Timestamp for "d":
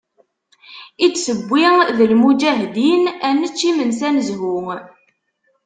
1.97-1.99